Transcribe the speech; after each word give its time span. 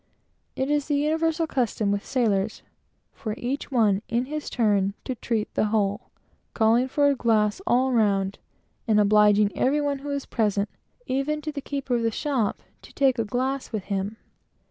It 0.55 0.71
is 0.71 0.87
the 0.87 0.95
universal 0.95 1.45
custom 1.45 1.91
with 1.91 2.03
sailors 2.03 2.63
for 3.13 3.35
each 3.37 3.69
one, 3.71 4.01
in 4.09 4.25
his 4.25 4.49
turn, 4.49 4.95
to 5.03 5.13
treat 5.13 5.53
the 5.53 5.65
whole, 5.65 6.09
calling 6.55 6.87
for 6.87 7.07
a 7.09 7.15
glass 7.15 7.61
all 7.67 7.91
round, 7.91 8.39
and 8.87 8.99
obliging 8.99 9.55
every 9.55 9.79
one 9.79 9.99
who 9.99 10.09
is 10.09 10.25
present, 10.25 10.69
even 11.05 11.39
the 11.39 11.61
keeper 11.61 11.97
of 11.97 12.01
the 12.01 12.09
shop, 12.09 12.63
to 12.81 12.91
take 12.95 13.19
a 13.19 13.23
glass 13.25 13.71
with 13.71 13.83
him. 13.93 14.17